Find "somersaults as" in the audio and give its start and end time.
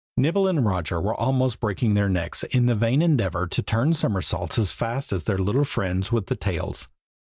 3.93-4.71